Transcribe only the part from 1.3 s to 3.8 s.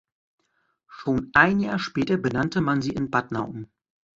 ein Jahr später benannte man sie in Batna um.